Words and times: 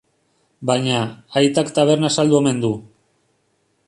Baina, 0.69 1.01
aitak 1.41 1.69
taberna 1.77 2.11
saldu 2.17 2.39
omen 2.39 2.65
du. 2.65 2.73